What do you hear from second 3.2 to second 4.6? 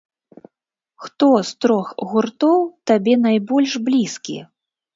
найбольш блізкі?